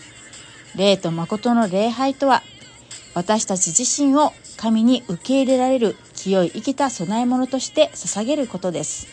[0.75, 2.41] 霊と誠の礼拝とは、
[3.13, 9.07] 私たち自身を神に受け入れられる清い生きた供え物として捧げることです。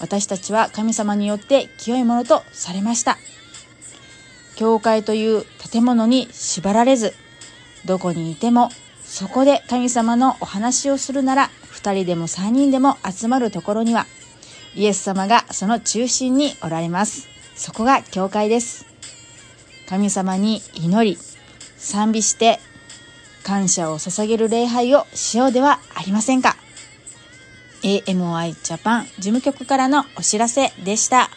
[0.00, 3.18] 私たちは神様によって清いものとされました。
[4.56, 7.14] 教会という建物に縛られず、
[7.84, 8.70] どこにいても
[9.04, 14.06] そこで神様のお話をするなら、二人でも三人でも集まるところには、
[14.74, 17.28] イエス様がその中心におられます。
[17.54, 18.86] そこが教会です。
[19.88, 21.18] 神様に祈り、
[21.76, 22.58] 賛美して、
[23.44, 26.56] 感謝を捧げる礼拝をしようではありませんか
[27.82, 31.30] ？AMI ジャパン事務局からのお知らせでした。